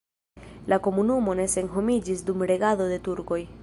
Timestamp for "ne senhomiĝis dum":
1.41-2.45